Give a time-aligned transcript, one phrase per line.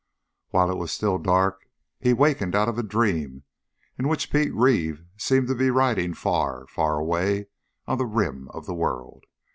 [0.49, 1.67] While it was still dark,
[1.99, 3.43] he wakened out of a dream
[3.99, 7.49] in which Pete Reeve seemed to be riding far far away
[7.85, 9.25] on the rim of the world.